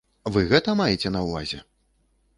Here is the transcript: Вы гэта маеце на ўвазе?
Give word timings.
Вы 0.37 0.45
гэта 0.53 0.75
маеце 0.79 1.13
на 1.17 1.21
ўвазе? 1.29 1.63